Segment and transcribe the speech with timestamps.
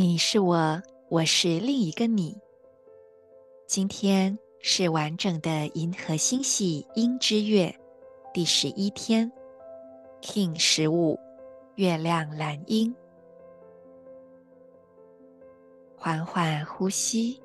[0.00, 2.34] 你是我，我是另一个你。
[3.66, 7.70] 今天是完整的银河星系鹰之月
[8.32, 9.30] 第十一天
[10.22, 11.20] ，King 十五，
[11.74, 12.96] 月亮蓝鹰。
[15.94, 17.38] 缓缓呼吸，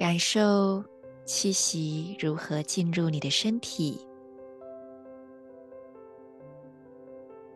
[0.00, 0.82] 感受
[1.24, 4.04] 气息如何进入你的身体。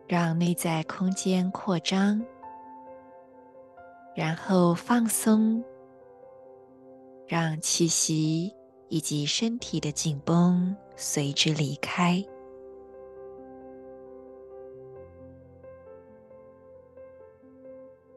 [0.06, 2.22] 让内在空间扩张，
[4.14, 5.64] 然后放松，
[7.27, 8.55] 让气息
[8.88, 12.22] 以及身体的紧绷随之离开。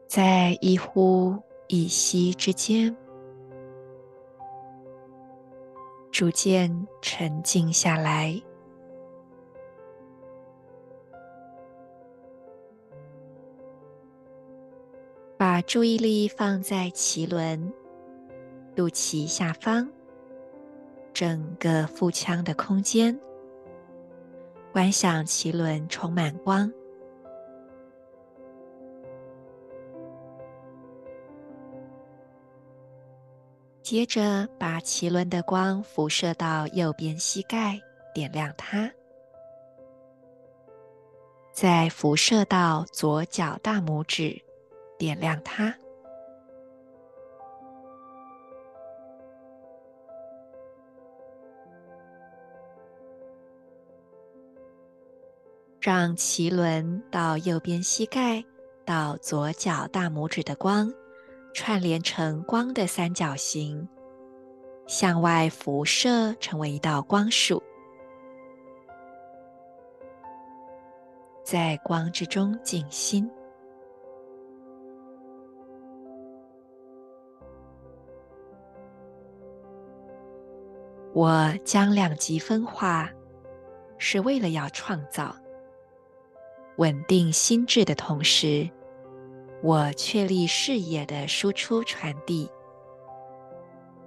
[0.06, 1.36] 在一呼
[1.68, 2.94] 一吸之间，
[6.10, 8.40] 逐渐沉静下来。
[15.58, 17.72] 把注意力放在脐轮、
[18.76, 19.90] 肚脐下方、
[21.12, 23.18] 整个腹腔的空间，
[24.72, 26.72] 观想脐轮充满光。
[33.82, 37.80] 接着，把脐轮的光辐射到右边膝盖，
[38.14, 38.88] 点亮它；
[41.50, 44.40] 再辐射到左脚大拇指。
[44.98, 45.72] 点亮它，
[55.80, 58.44] 让脐轮到右边膝盖
[58.84, 60.92] 到左脚大拇指的光
[61.54, 63.88] 串联成光的三角形，
[64.88, 67.62] 向外辐射，成为一道光束，
[71.44, 73.30] 在光之中静心。
[81.18, 83.10] 我将两极分化，
[83.98, 85.34] 是为了要创造
[86.76, 88.70] 稳定心智的同时，
[89.60, 92.48] 我确立视野的输出传递。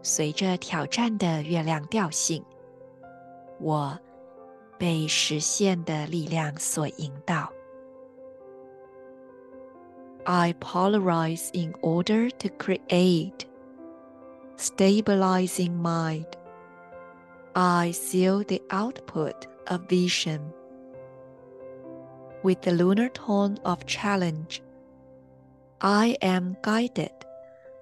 [0.01, 2.41] 随着挑战的月亮调性，
[3.59, 3.99] 我
[4.77, 7.51] 被实现的力量所引导。
[10.23, 13.41] I polarize in order to create
[14.55, 16.40] stabilizing mind.
[17.54, 20.52] I seal the output of vision
[22.42, 24.60] with the lunar tone of challenge.
[25.80, 27.12] I am guided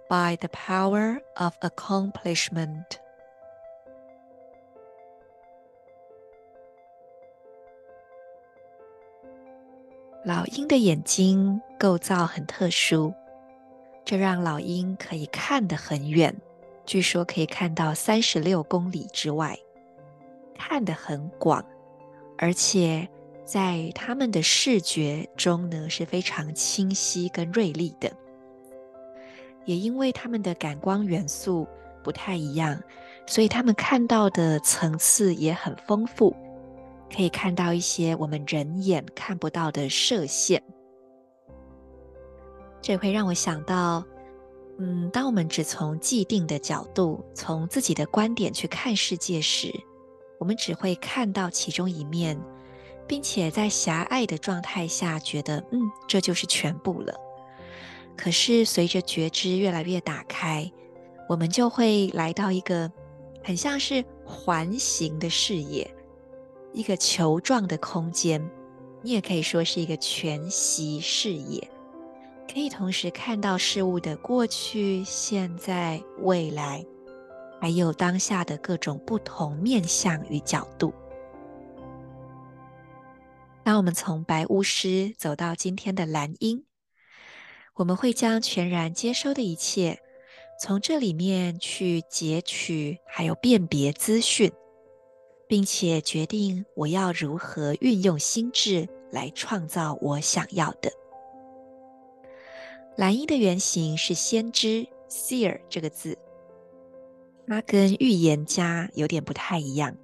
[0.09, 3.01] by the power of accomplishment.
[10.25, 13.13] 老鹰的眼睛构造很特殊，
[14.05, 16.35] 这让老鹰可以看得很远。
[16.90, 19.56] 据说可以看到三十六公里之外，
[20.58, 21.64] 看得很广，
[22.36, 23.08] 而且
[23.46, 28.12] 在他们的视觉中呢，是非常清晰跟锐利的。
[29.66, 31.68] 也因为他们的感光元素
[32.04, 32.82] 不太一样，
[33.28, 36.36] 所以他们看到的层次也很丰富，
[37.16, 40.60] 可以看到一些我们人眼看不到的射线。
[42.82, 44.04] 这会让我想到。
[44.82, 49.74] 嗯，当我们只从既定的角度，从自己的观点去看世界时，
[50.40, 52.40] 我们只会看到其中一面，
[53.06, 57.14] 并且在狭隘的状态下觉得，嗯，这就是全部了。
[58.16, 60.72] 可是随着觉知越来越打开，
[61.28, 62.90] 我们就会来到一个
[63.44, 65.94] 很像是环形的视野，
[66.72, 68.50] 一个球状的空间，
[69.02, 71.70] 你也可以说是一个全息视野。
[72.52, 76.84] 可以同时看到事物的过去、现在、未来，
[77.62, 80.92] 还有当下的各种不同面向与角度。
[83.64, 86.66] 当我们从白巫师走到今天的蓝鹰，
[87.76, 90.00] 我们会将全然接收的一切
[90.60, 94.52] 从这里面去截取还有辨别资讯，
[95.48, 100.92] 并且决定我要如何运用心智来创造我想要的。
[103.00, 106.18] 蓝鹰的原型是先知 （seer） 这个字，
[107.48, 109.96] 它跟预言家有点不太一样。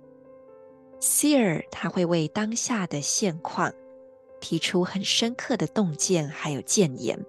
[1.01, 3.69] seer 他会为当下的现况
[4.39, 7.19] 提出很深刻的洞见，还有建言，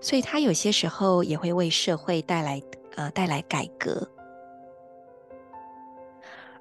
[0.00, 2.62] 所以他有些时候也会为社会带来
[2.94, 4.10] 呃带来改革。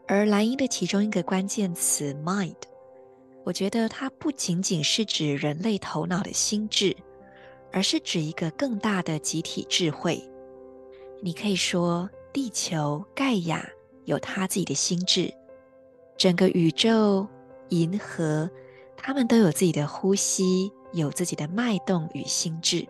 [0.06, 2.58] 而蓝鹰的其中一个关键词 mind，
[3.46, 6.94] 我觉得它不仅仅是指人类头脑的心智，
[7.76, 10.24] 而是指一个更大的集体智慧。
[11.22, 13.70] 你可以说，地球盖亚
[14.06, 15.30] 有他自己的心智。
[16.16, 17.28] 整个宇宙、
[17.68, 18.50] 银河，
[18.96, 22.88] 它们都有自己的呼吸，有自己的脉动与心智。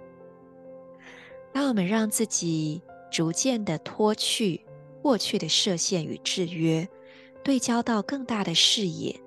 [1.51, 2.79] 当我们让自己
[3.11, 4.61] 逐渐的脱去
[5.01, 6.87] 过去的设限与制约，
[7.43, 9.19] 对焦到更大的视野，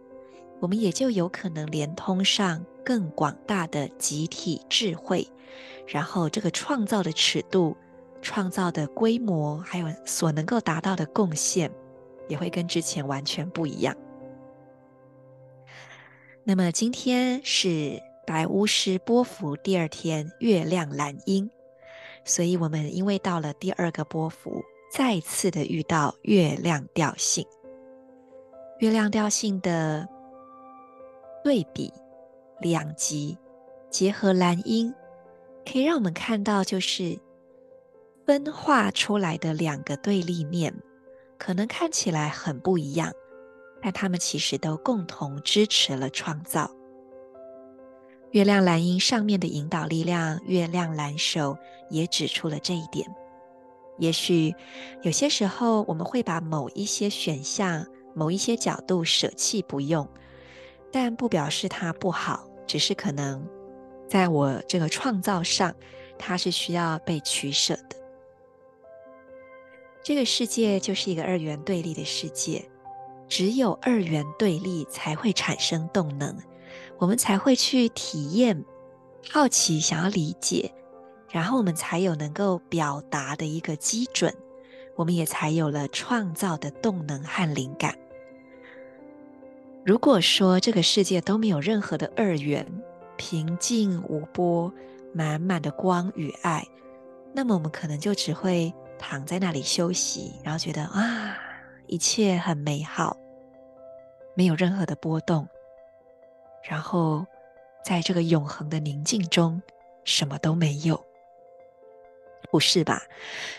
[0.61, 5.27] 我们也就有可能连通上更广大的集体智慧。
[5.89, 7.77] 然后，这个创造的尺度、
[8.23, 11.69] 创造的规模，还有所能够达到的贡献。
[12.29, 13.97] 也会跟之前完全不一样。
[16.45, 21.51] 那么今天是白巫师波幅第二天，月亮蓝鹰，
[22.27, 24.63] 所以我们因为到了第二个波幅，
[24.93, 27.47] 再次的遇到月亮调性。
[28.81, 30.07] 月亮调性的
[31.43, 31.91] 对比
[32.61, 33.39] 两极
[33.89, 34.95] 结合蓝鹰，
[35.71, 37.19] 可以让我们看到就是
[38.25, 40.75] 分化出来的两个对立面。
[41.37, 43.13] 可能看起来很不一样，
[43.81, 46.69] 但他们其实都共同支持了创造。
[48.33, 51.57] 月亮蓝鹰上面的引导力量，月亮蓝手
[51.91, 53.09] 也指出了这一点。
[53.99, 54.53] 也许
[55.03, 60.09] 有些时候我们会把某一些选项、某一些角度舍弃不用，
[60.91, 63.47] 但不表示它不好，只是可能
[64.09, 65.75] 在我这个创造上，
[66.19, 67.97] 它是需要被取舍的。
[70.03, 72.65] 这个世界就是一个二元对立的世界，
[73.29, 76.35] 只有二元对立才会产生动能，
[76.97, 78.65] 我们才会去体验、
[79.31, 80.73] 好奇、想要理解，
[81.31, 84.35] 然后我们才有能够表达的一个基准，
[84.97, 87.95] 我们也才有了创造的动能和灵感。
[89.85, 92.67] 如果说这个世界都没有任何的二元，
[93.19, 94.73] 平静无波、
[95.13, 96.67] 满满的光与爱，
[97.35, 98.73] 那么我们可能就只会。
[99.01, 101.39] 躺在那里休息，然后觉得啊，
[101.87, 103.17] 一切很美好，
[104.35, 105.47] 没有任何的波动，
[106.69, 107.25] 然后
[107.85, 109.63] 在这个永恒的宁静中，
[110.03, 111.01] 什么都没有，
[112.51, 113.01] 不是吧？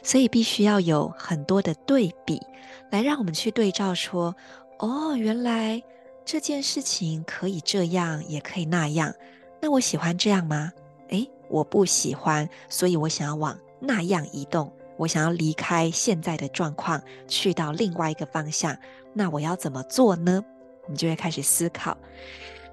[0.03, 2.45] 所以必须要有很多的对比，
[2.91, 4.35] 来让我们去对照说，
[4.79, 5.81] 哦，原来
[6.25, 9.15] 这件事情可以这样，也可以那样。
[9.61, 10.71] 那我喜欢这样吗？
[11.09, 14.71] 诶，我不喜欢，所以我想要往那样移动。
[14.97, 18.77] 我想要离开现在的状况，去到另外一个方向，
[19.13, 20.43] 那我要怎么做呢？
[20.83, 21.97] 我们就会开始思考。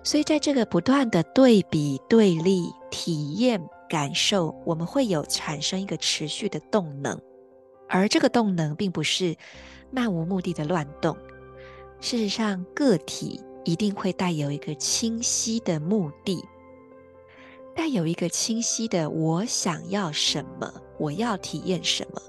[0.02, 7.20] 所以，在这个不断的对比、对立、体验、感受，我们会有产生一个持续的动能，
[7.88, 9.36] 而这个动能并不是
[9.90, 11.16] 漫无目的的乱动。
[12.00, 16.44] 事实上，个体一定会带有一个清晰的目的。
[17.76, 22.20] 带有一个清晰的我想要什么，我要体验什么，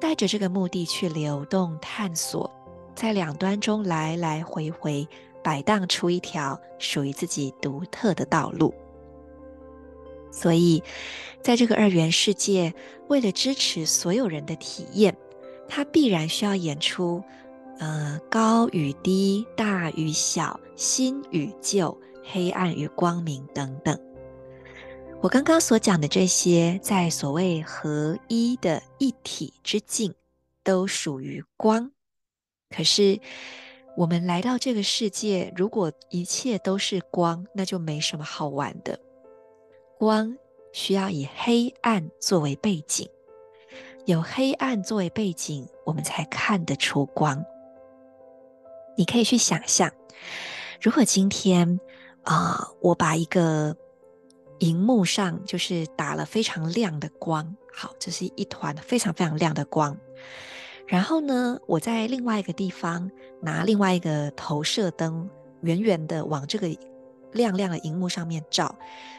[0.00, 2.48] 带着这个目的去流动探索，
[2.94, 5.06] 在两端中来来回回
[5.42, 8.72] 摆荡出一条属于自己独特的道路。
[10.30, 10.80] 所以，
[11.42, 12.72] 在这个二元世界，
[13.08, 15.16] 为了支持所有人的体验，
[15.66, 17.22] 它必然需要演出，
[17.78, 23.98] 呃，高与低、大与小、新与旧、黑暗与光明等等。
[25.20, 30.14] 我刚刚所讲的这些，在所谓合一的一体之境，
[30.62, 31.90] 都属于光。
[32.70, 33.20] 可是，
[33.96, 39.00] 我们来到这个世界，如果一切都是光，那就没什么好玩的。
[39.98, 40.36] 光
[40.72, 43.08] 需要以黑暗作为背景，
[44.06, 47.44] 有黑暗作为背景，我们才看得出光。
[48.96, 49.92] 你可以去想象，
[50.80, 51.80] 如果今天
[52.22, 53.76] 啊、我把一个
[54.60, 59.96] 荧幕上就是打了非常亮的光，好，这是一团非常非常亮的光。
[60.86, 63.10] 然后呢，我在另外一个地方
[63.42, 65.28] 拿另外一个投射灯，
[65.60, 66.68] 远远的往这个
[67.32, 68.74] 亮亮的荧幕上面照。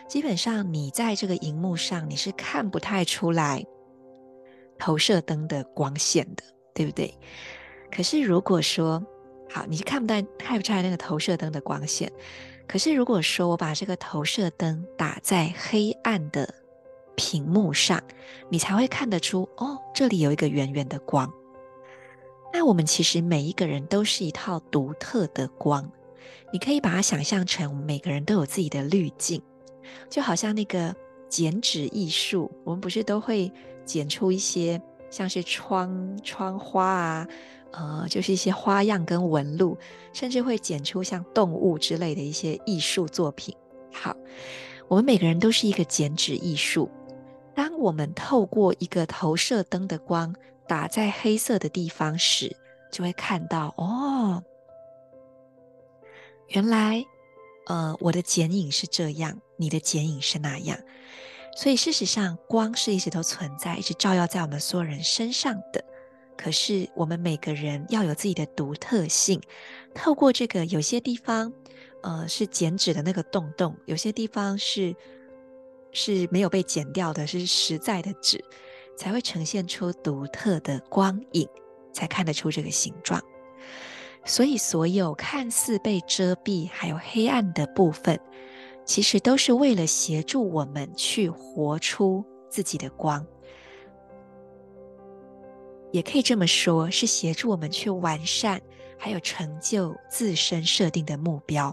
[0.07, 3.63] 基本上，你在这个荧幕上你是看不太出来
[4.77, 6.43] 投射灯的光线的，
[6.73, 7.13] 对不对？
[7.91, 9.05] 可是如果说，
[9.51, 12.11] 好，你看不到看不出来那个投射灯的光线。
[12.69, 16.53] 可是如果说我把这个投射灯打在黑暗的
[17.15, 17.99] 屏幕上，
[18.47, 21.33] 你才会看得出，哦，这里有一个圆圆的光。
[22.53, 25.91] 那我们其实每一个人都是一套独特的光，
[26.53, 29.41] 你可以把它想象成我们每个人都有自己的滤镜，
[30.07, 30.95] 就好像那个
[31.27, 33.51] 剪纸艺术，我们不是都会
[33.83, 37.27] 剪出一些像是窗窗花啊，
[37.71, 39.77] 呃，就是一些花样跟纹路，
[40.13, 43.55] 甚至会剪出像动物之类的一些艺术作品。
[43.91, 44.15] 好，
[44.87, 46.89] 我们每个人都是一个剪纸艺术。
[47.55, 50.33] 当我们透过一个投射灯的光
[50.67, 52.55] 打在黑色的地方时，
[52.91, 54.41] 就会看到哦，
[56.49, 57.03] 原来，
[57.67, 60.77] 呃，我的剪影是这样，你的剪影是那样。
[61.55, 65.83] 所以事实上，光是一直都存在，一直照耀在我们所有人身上的。
[66.37, 69.41] 可是我们每个人要有自己的独特性，
[69.93, 71.51] 透过这个，有些地方，
[72.03, 74.95] 呃，是剪纸的那个洞洞，有些地方是。
[75.91, 78.45] 是没有被剪掉的，是实在的纸，
[78.95, 81.49] 才会呈现出独特的光影，
[81.91, 83.19] 才看得出这个形状。
[84.23, 88.19] 所以，所有看似被遮蔽还有黑暗的部分，
[88.89, 93.23] 其实都是为了协助我们去活出自己的光，
[95.91, 98.59] 也可以这么说，是协助我们去完善
[98.97, 101.71] 还有成就自身设定的目标。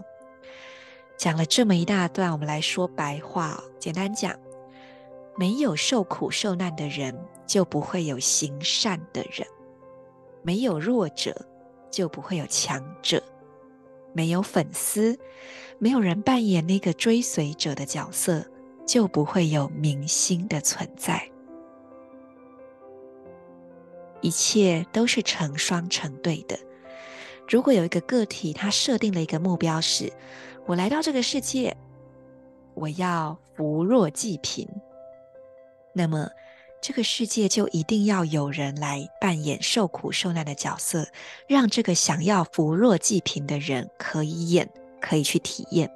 [1.17, 3.63] 讲了这么一大段，我们来说白话。
[3.79, 4.39] 简单讲，
[5.35, 9.43] 没有受苦受难的人，就不会有行善的人；
[10.43, 11.35] 没有弱者，
[11.89, 13.19] 就不会有强者；
[14.17, 15.15] 没有粉丝，
[15.77, 18.43] 没有人扮演那个追随者的角色，
[18.83, 21.21] 就不会有明星的存在。
[24.21, 26.57] 一切都是成双成对的。
[27.47, 30.11] 如果有一个个体，他设定了一个目标是，
[30.65, 31.77] 我来到这个世界，
[32.73, 34.67] 我要扶弱济贫。
[35.93, 36.27] 那么，
[36.81, 41.07] 这个世界就一定要有人来扮演受苦受难的角色，
[41.47, 44.69] 让这个想要扶弱济贫的人可以演，
[45.01, 45.91] 可以去体验。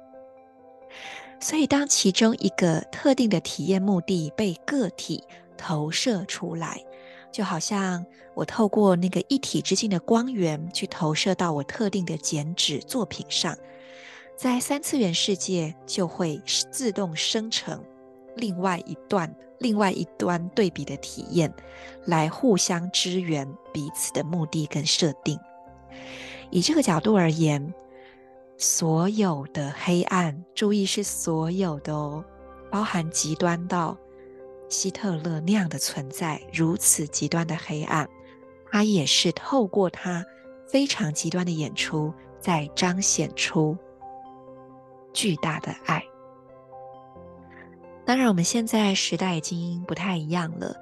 [1.40, 5.24] 所以，当其中一个特定的体验目的被个体
[5.56, 6.84] 投射出来，
[7.32, 13.56] 就好像我透过那个一体之境的光源去投射到我特定的剪纸作品上。
[14.36, 17.82] 在三次元世界，就会自动生成
[18.36, 21.52] 另外一段、另外一端对比的体验，
[22.04, 25.38] 来互相支援彼此的目的跟设定。
[26.50, 27.72] 以这个角度而言，
[28.58, 32.24] 所有的黑暗，注意是所有的哦，
[32.70, 33.96] 包含极端到
[34.68, 38.08] 希特勒那样的存在，如此极端的黑暗，
[38.70, 40.24] 它也是透过它
[40.68, 43.76] 非常极端的演出，在彰显出。
[45.12, 46.02] 巨大的爱。
[48.04, 50.76] 当然，我们现在时代已经不太一样了。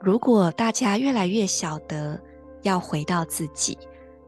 [0.00, 2.20] 如果大家越来越晓得
[2.62, 3.78] 要回到自己，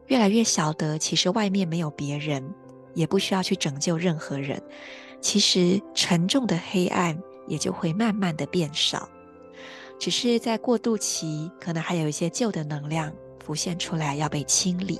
[0.07, 2.43] 越来越晓得其实外面没有别人，
[2.93, 4.61] 也不需要去拯救任何人，
[5.19, 9.07] 其实沉重的黑暗也就会慢慢的变少。
[9.99, 14.99] 只是在过渡期，可能还有一些旧的能量浮现出来，要被清理。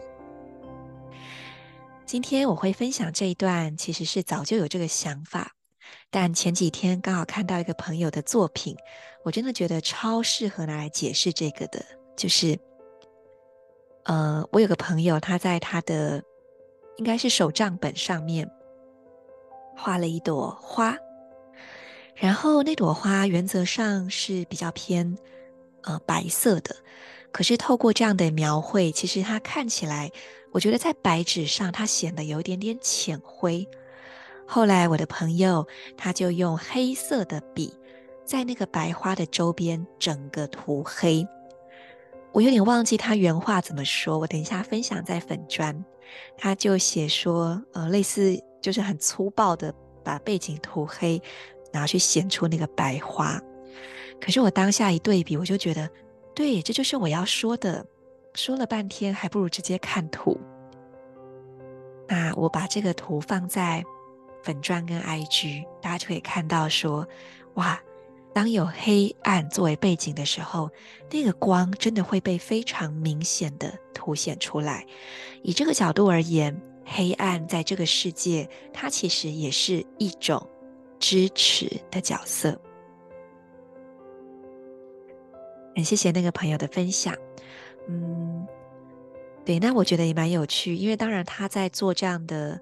[2.06, 5.56] 今天我会分享这一段，其实是早就有这个想法，
[6.10, 8.76] 但前几天刚好看到一个朋友的作品，
[9.24, 11.84] 我真的觉得超适合拿来解释这个的。
[12.16, 12.58] 就是，
[14.04, 16.24] 呃，我有个朋友，他在他的
[16.98, 18.50] 应该是手账本上面
[19.76, 20.98] 画了一朵花，
[22.16, 25.18] 然后那朵花原则上是比较偏
[25.84, 26.76] 呃白色的，
[27.32, 30.12] 可是透过这样的描绘，其实它看起来。
[30.54, 33.66] 我觉得在白纸上，它显得有一点点浅灰。
[34.54, 35.66] 后来我的朋友
[35.96, 37.74] 他就用黑色的笔，
[38.26, 41.26] 在那个白花的周边整个涂黑。
[42.34, 45.74] 我有点忘记他原话怎么说，我等一下分享在粉砖。
[46.38, 51.22] 他就写说，呃，类似就是很粗暴的把背景涂黑，
[51.72, 53.40] 然后去显出那个白花。
[54.20, 55.90] 可是我当下一对比，我就觉得，
[56.36, 57.86] 对，这就是我要说的。
[58.36, 60.38] 说了半天，还不如直接看图。
[62.10, 63.82] 那我把这个图放在
[64.44, 67.08] 粉砖跟 IG，大家就可以看到说，
[67.56, 67.80] 哇，
[68.34, 70.70] 当有黑暗作为背景的时候，
[71.12, 74.86] 那个光真的会被非常明显的凸显出来。
[75.44, 80.46] 以这个角度而言，黑暗在这个世界，它其实也是一种
[81.00, 82.60] 支持的角色。
[85.76, 87.16] 很谢谢那个朋友的分享。
[87.88, 88.46] 嗯，
[89.46, 92.60] 对，那我觉得也蛮有趣，因为当然他在做这样的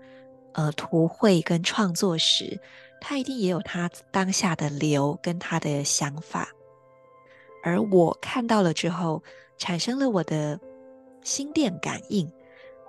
[0.54, 2.60] 呃图绘跟创作时，
[3.02, 6.50] 他一定也有他当下的流跟他的想法，
[7.64, 9.24] 而我看到了之后，
[9.58, 10.60] 产生了我的
[11.24, 12.32] 心电感应，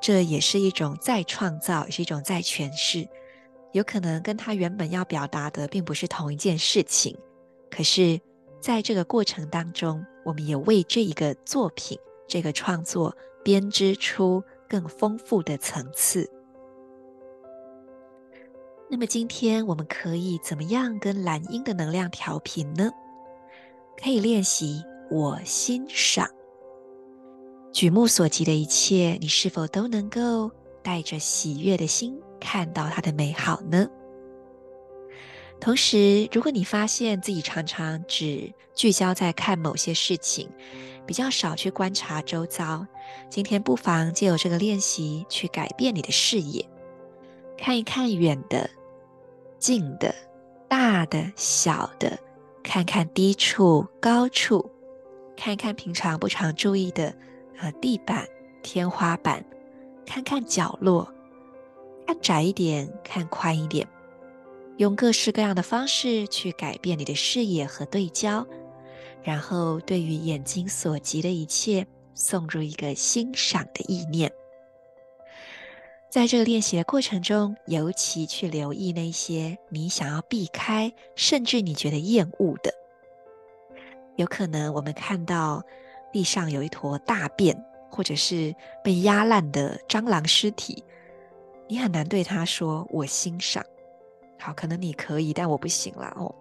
[0.00, 3.08] 这也是一种再创造，也是一种再诠释。
[3.72, 7.16] 有可能跟他原本要表达的并不是同一件事情，
[7.70, 8.20] 可是
[8.60, 16.28] 在这个过程当中，我们也为这一个作品、这个创作编织出更丰富的层次。
[18.92, 22.90] 那么今天我们可以怎么样跟蓝鹰的能量调频呢？
[24.02, 26.28] 可以练习我欣赏，
[27.72, 30.50] 举目所及的一切，你是否都能够
[30.82, 32.20] 带着喜悦的心？
[32.40, 33.86] 看到它的美好呢。
[35.60, 40.48] 同时，如果你发现自己常常只聚焦在看某些事情，
[41.06, 42.84] 比较少去观察周遭，
[43.28, 46.68] 今天不妨借由这个练习去改变你的视野，
[47.56, 48.68] 看一看远的、
[49.60, 50.12] 近的、
[50.66, 52.18] 大的、小的，
[52.64, 54.68] 看看低处、高处，
[55.36, 57.14] 看看平常不常注意的
[57.58, 58.26] 呃地板、
[58.62, 59.44] 天花板，
[60.06, 61.06] 看看角落。
[62.06, 63.86] 看窄一点，看宽一点，
[64.78, 68.44] 用各式各样的方式去改变你的视野和对焦，
[69.22, 74.32] 然后对于眼睛所及的一切，送入一个欣赏的意念。
[76.10, 82.74] 在这个练习的过程中，尤其去留意那些你想要避开，甚至你觉得厌恶的。
[84.16, 85.62] 有可能我们看到
[86.12, 87.56] 地上有一坨大便，
[87.88, 88.52] 或者是
[88.82, 90.82] 被压烂的蟑螂尸体。
[91.68, 93.64] 你很难对他说“我欣赏”，
[94.36, 96.34] 好，可能你可以，但我不行了哦。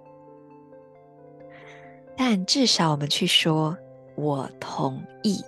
[2.18, 3.78] 但至少我们去说
[4.18, 5.40] “我同意”，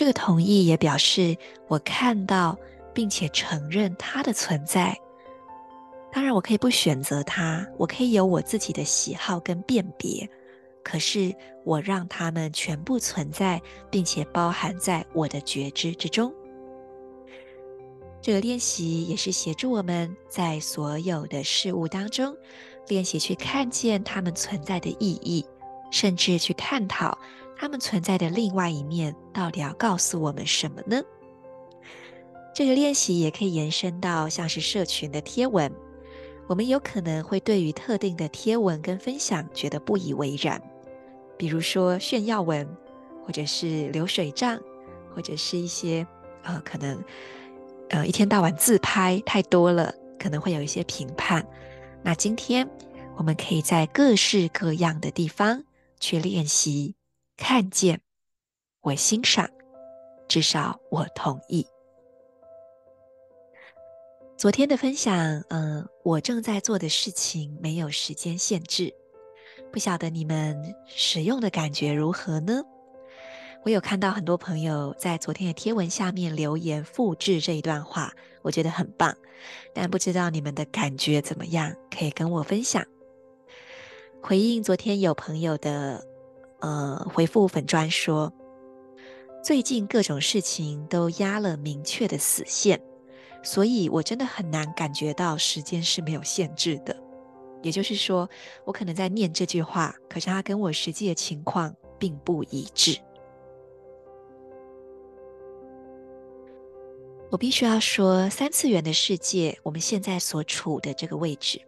[0.00, 1.36] 这个同意也表示
[1.68, 2.58] 我看到
[2.94, 4.98] 并且承认它的存在。
[6.10, 10.26] 当然，我可以不选择它，我可以有我自己的喜好跟辨别，
[10.82, 11.34] 可是
[11.66, 13.60] 我让它们全部存在，
[13.90, 16.32] 并且包含在我的觉知之中。
[18.22, 22.34] 这个练习也是协助我们在所有的事物当中
[22.88, 25.44] 练习去看见它们存在的意义，
[25.90, 27.18] 甚至去探讨
[27.60, 31.02] 他们存在的另外一面到底要告诉我们什么呢？
[32.54, 35.70] 这个练习也可以延伸到像是社群的贴文，
[36.48, 40.58] 我们有可能会对于特定的贴文跟分享觉得不以为然，
[41.36, 42.66] 比如说炫耀文，
[43.26, 44.58] 或者是流水账，
[45.14, 46.06] 或者是一些
[46.44, 47.04] 呃可能。
[47.90, 51.46] 呃，一天到晚自拍太多了，可能会有一些评判。
[52.02, 52.66] 那今天
[53.18, 55.64] 我们可以在各式各样的地方
[55.98, 56.94] 去练习，
[57.40, 57.98] 看见，
[58.82, 59.48] 我欣赏，
[60.28, 61.66] 至少我同意。
[64.36, 68.94] 昨天的分享，嗯、我正在做的事情没有时间限制，
[69.72, 72.62] 不晓得你们使用的感觉如何呢？
[73.64, 79.16] 我有看到很多朋友在昨天的贴文下面留言复制这一段话，我觉得很棒，
[79.74, 82.84] 但不知道你们的感觉怎么样，可以跟我分享。
[84.22, 86.06] 回应昨天有朋友的
[86.60, 88.32] 呃回复粉砖说，
[89.42, 92.80] 最近各种事情都压了明确的死线，
[93.42, 96.96] 所以我真的很难感觉到时间是没有限制的。
[97.62, 98.28] 也就是说，
[98.64, 102.98] 我可能在念这句话，可是它跟我实际的情况并不一致。
[107.30, 111.60] 我必须要说，三次元的世界，我们现在所处的这个位置，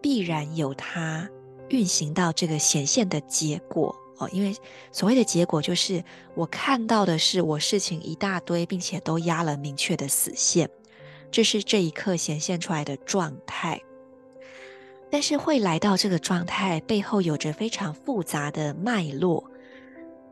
[0.00, 1.28] 必然有它
[1.68, 4.28] 运行到这个显现的结果哦。
[4.30, 4.54] 因为
[4.92, 6.04] 所谓的结果，就是
[6.34, 10.68] 我看到的是我事情一大堆，并且都压了明确的死线，
[11.30, 13.80] 这是这一刻显现出来的状态。
[15.10, 19.42] 但是会来到这个状态背后，有着非常复杂的脉络。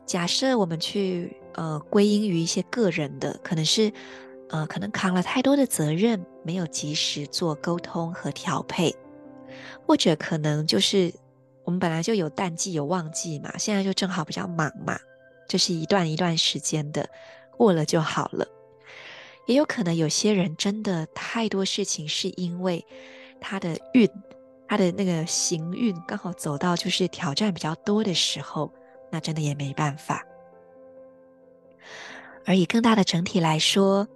[0.05, 3.93] 假设我们去呃归因于一些个人的，可能是。
[4.49, 8.95] 呃，可能扛了太多的责任，没有及时做沟通和调配，
[9.85, 11.13] 或者可能就是
[11.67, 14.99] 我们本来就有淡季有旺季嘛，现在就正好比较忙嘛，
[15.49, 17.11] 这是一段一段时间的，
[17.51, 18.47] 过了就好了。
[19.47, 22.87] 也有可能有些人真的太多事情，是因为
[23.41, 24.09] 他的运，
[24.69, 28.73] 他的那个行运刚好走到就是挑战比较多的时候，
[29.11, 30.25] 那真的也没办法。
[32.45, 34.07] 而以更大的整体来说，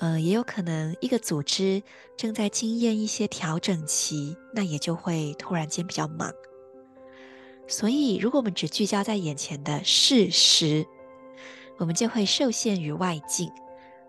[0.00, 1.80] 呃，也有可能一个组织
[2.16, 6.32] 正在经验一些调整期，那也就会突然间比较忙。
[7.70, 10.84] 所以，如果我们只聚焦在眼前的事实，
[11.78, 13.48] 我们就会受限于外境，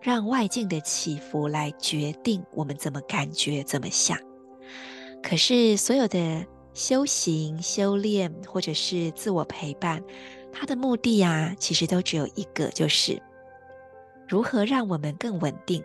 [0.00, 4.18] 让外境的起伏来决定我们怎么感觉、怎么想。
[5.22, 6.44] 可是，所有的
[6.74, 10.02] 修行、修炼，或者是自我陪伴，
[10.52, 13.22] 它的目的啊，其实都只有一个，就是
[14.26, 15.84] 如何让我们更稳定、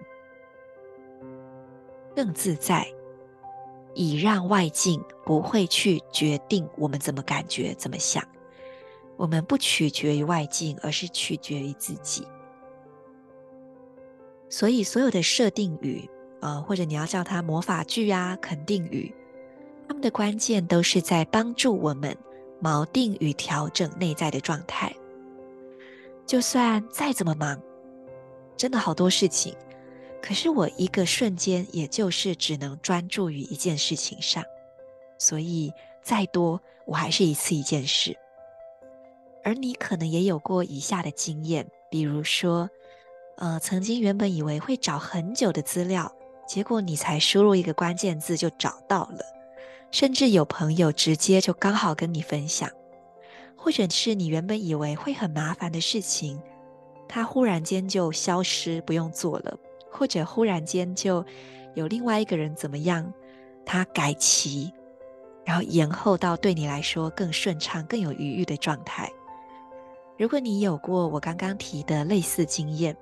[2.15, 2.91] 更自在。
[3.97, 8.23] 以让外境不会去决定我们怎么感觉、怎么想。
[9.15, 12.27] 我们不取决于外境，而是取决于自己。
[14.49, 16.07] 所以，所有的设定语，
[16.41, 19.11] 呃，或者你要叫它魔法句啊、肯定语，
[19.87, 22.15] 它们的关键都是在帮助我们
[22.61, 24.95] 锚定与调整内在的状态。
[26.27, 27.59] 就算再怎么忙，
[28.55, 29.55] 真的好多事情。
[30.21, 34.43] 可是我一个瞬间，也就是只能专注于一件事情上，
[35.17, 38.17] 所以再多，我还是一次一件事。
[39.43, 42.69] 而你可能也有过以下的经验，比如说，
[43.37, 46.11] 呃，曾经原本以为会找很久的资料，
[46.45, 49.23] 结果你才输入一个关键字就找到了，
[49.89, 52.69] 甚至有朋友直接就刚好跟你分享，
[53.55, 56.41] 或者是你原本以为会很麻烦的事情，
[57.07, 59.57] 它忽然间就消失，不用做了。
[59.97, 61.25] 或者忽然间就
[61.73, 63.11] 有另外一个人怎么样，
[63.65, 64.71] 他改期，
[65.43, 69.11] 然后延后到对你来说更顺畅、更有余裕的状态。
[70.17, 72.95] 如果你有过我刚刚提的类似经验，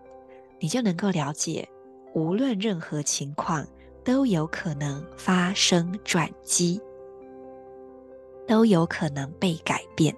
[0.60, 1.67] 你就能够了解，
[2.13, 3.67] 无论任何情况
[4.03, 6.81] 都有可能发生转机，
[8.47, 10.15] 都有可能被改变。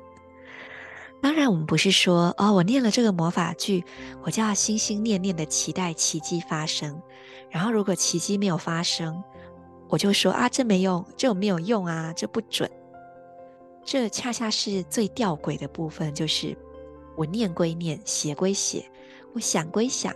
[1.20, 3.84] 当然，我们不是说哦，我念了这个魔法句，
[4.24, 7.02] 我就要心心念念的期待奇迹发生。
[7.50, 9.24] 然后，如果奇迹没有发生，
[9.90, 12.70] 我就说啊，这没用，这没有用啊，这不准。
[13.84, 16.56] 这恰恰是最吊诡的部分，就是
[17.16, 18.86] 我念归念，写归写，
[19.34, 20.14] 我想归想，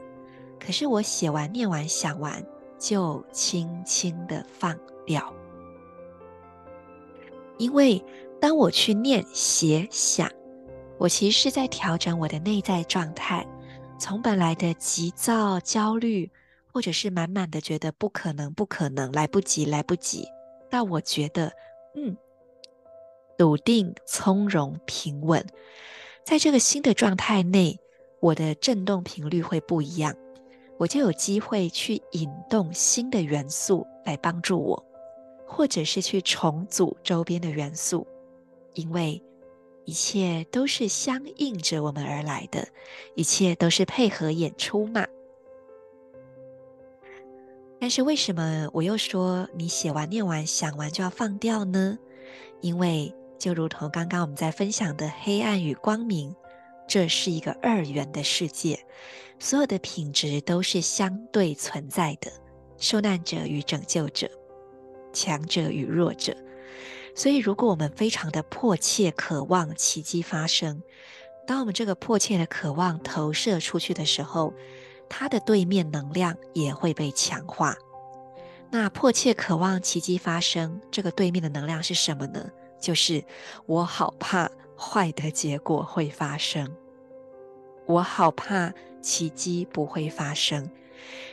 [0.59, 2.45] 可是我写完、念完、想完，
[2.77, 5.33] 就轻轻的放掉。
[7.57, 8.03] 因为
[8.39, 10.31] 当我去念、写、想。
[11.01, 13.43] 我其实是在调整我的内在状态，
[13.97, 16.31] 从本来的急躁、焦虑，
[16.71, 20.27] 或者是满满的觉得不可能、不可能、来不及、来不及，
[20.69, 21.51] 到我觉得，
[21.95, 22.15] 嗯，
[23.35, 25.43] 笃定、从容、平稳，
[26.23, 27.79] 在这个新的状态内，
[28.19, 30.15] 我的振动频率会不一样，
[30.77, 34.85] 我就有机会去引动新的元素来帮助我，
[35.47, 38.05] 或者是去重组周边的元素，
[38.75, 39.19] 因为。
[39.91, 42.65] 一切都是相应着我们而来的，
[43.13, 45.05] 一切都是配合演出嘛。
[47.77, 51.99] 但是为什么我又说你写完、念完、想完就要放掉呢？
[52.61, 56.33] 因为就如同刚刚我们在分享的黑暗与光明，
[56.87, 58.79] 这是一个二元的世界，
[59.39, 62.31] 所有的品质都是相对存在的，
[62.77, 64.31] 受难者与拯救者，
[65.11, 66.33] 强者与弱者。
[67.13, 70.81] 所以，如果我们非常的迫切渴望奇迹发生，
[71.45, 74.53] 当我们这个迫切的渴望投射出去的时候，
[75.09, 77.75] 它的对面能量也会被强化。
[78.69, 82.49] 那迫切渴望奇迹发生，这个对面的能量是什么呢？
[82.79, 83.23] 就是
[83.65, 86.73] 我好怕坏的结果会发生，
[87.85, 90.71] 我好怕奇迹不会发生。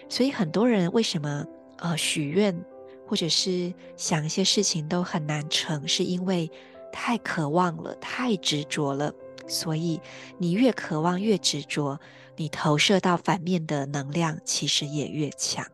[0.09, 1.47] 所以，很多人为什么
[1.79, 2.64] 呃许愿？
[3.09, 6.51] 或者是想一些事情都很难成，是因为
[6.92, 9.12] 太渴望了，太执着了。
[9.47, 9.99] 所以
[10.37, 11.99] 你越渴望，越执着，
[12.37, 15.66] 你投射到反面的能量其实也越强。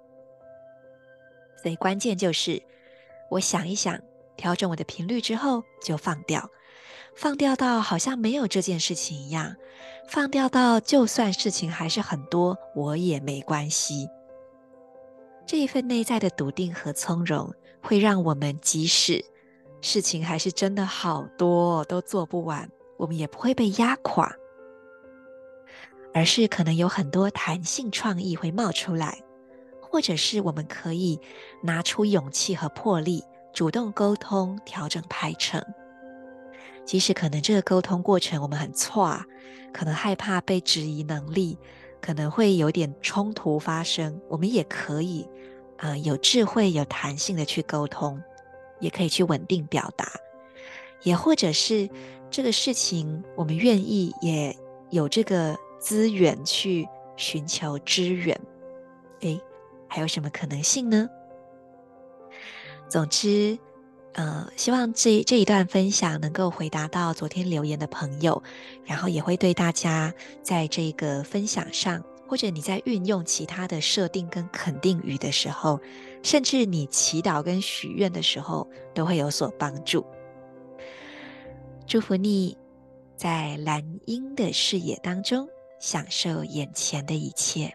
[1.61, 2.62] 所以关键就是，
[3.31, 3.99] 我想一想，
[4.37, 6.49] 调整我的频率之后就放掉，
[7.16, 9.57] 放掉到好像没有这件事情一样，
[10.09, 14.09] 放掉到就算事情还是很多，我也没关系。
[15.47, 17.53] 这一份内在的笃定和从容，
[17.83, 19.25] 会让我们即使
[19.81, 24.35] 事情还是真的好多都做不完，我们也不会被压垮，
[26.15, 29.23] 而是可能有很多弹性创意会冒出来，
[29.83, 31.21] 或者是我们可以
[31.63, 35.63] 拿出勇气和魄力，主动沟通、调整排程。
[36.87, 39.19] 即使可能这个沟通过程我们很挫，
[39.73, 41.59] 可能害怕被质疑能力。
[42.05, 45.27] 可能会有点冲突发生，我们也可以，
[45.79, 48.23] 呃，有智慧、有弹性的去沟通，
[48.79, 50.07] 也可以去稳定表达，
[51.03, 51.88] 也或者是
[52.31, 54.55] 这个事情，我们愿意也
[54.90, 56.87] 有这个资源去
[57.17, 58.38] 寻求支援。
[59.21, 59.40] 诶，
[59.88, 61.09] 还有什么可能性呢？
[62.87, 63.59] 总之，
[64.14, 68.40] 呃，希望这这一段分享能够回答到昨天留言的朋友，
[68.85, 75.81] 然后也会对大家在这个分享上，或者你在运用其他的设定跟肯定语的时候，
[76.22, 80.07] 甚至你祈祷跟许愿的时候，都会有所帮助。
[81.85, 82.57] 祝福你，
[83.16, 85.48] 在蓝鹰的视野当中，
[85.81, 87.74] 享受眼前的一切。